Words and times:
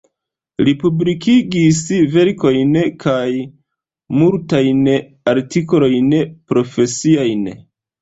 Li 0.69 0.71
publikigis 0.83 1.81
verkojn 2.15 2.73
kaj 3.05 3.29
multajn 4.23 4.83
artikolojn 5.37 6.13
profesiajn. 6.31 7.51